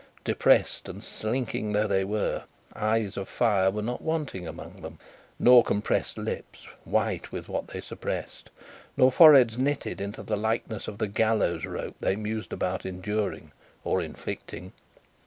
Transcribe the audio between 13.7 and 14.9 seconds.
or inflicting.